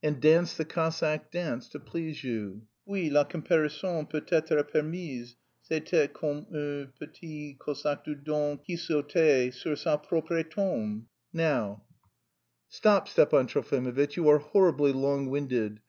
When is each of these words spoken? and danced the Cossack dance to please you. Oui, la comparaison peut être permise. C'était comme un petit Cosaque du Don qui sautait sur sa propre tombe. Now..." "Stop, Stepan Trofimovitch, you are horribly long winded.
and 0.00 0.20
danced 0.22 0.56
the 0.56 0.64
Cossack 0.64 1.32
dance 1.32 1.68
to 1.68 1.80
please 1.80 2.22
you. 2.22 2.62
Oui, 2.86 3.10
la 3.10 3.24
comparaison 3.24 4.06
peut 4.06 4.24
être 4.30 4.62
permise. 4.72 5.34
C'était 5.68 6.06
comme 6.06 6.46
un 6.54 6.86
petit 7.00 7.56
Cosaque 7.58 8.04
du 8.04 8.14
Don 8.14 8.58
qui 8.58 8.76
sautait 8.76 9.50
sur 9.52 9.74
sa 9.76 9.96
propre 9.98 10.40
tombe. 10.48 11.02
Now..." 11.34 11.82
"Stop, 12.68 13.08
Stepan 13.08 13.46
Trofimovitch, 13.48 14.16
you 14.16 14.28
are 14.28 14.38
horribly 14.38 14.92
long 14.92 15.26
winded. 15.26 15.80